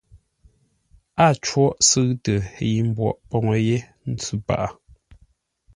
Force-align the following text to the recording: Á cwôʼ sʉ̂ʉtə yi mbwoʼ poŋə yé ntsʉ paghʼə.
Á 1.25 1.27
cwôʼ 1.43 1.73
sʉ̂ʉtə 1.87 2.33
yi 2.71 2.79
mbwoʼ 2.87 3.15
poŋə 3.29 3.55
yé 3.67 3.77
ntsʉ 4.11 4.35
paghʼə. 4.47 4.67